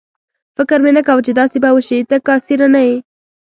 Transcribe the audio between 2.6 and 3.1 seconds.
نه یې.